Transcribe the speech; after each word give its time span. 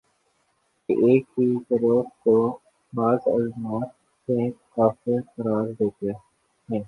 کہ 0.89 0.93
ایک 1.05 1.25
ہی 1.37 1.47
گروہ 1.71 2.01
کو 2.23 2.35
بعض 2.93 3.27
علماے 3.27 3.85
دین 4.27 4.49
کافر 4.75 5.19
قرار 5.35 5.67
دیتے 5.79 6.07
ہیں 6.07 6.79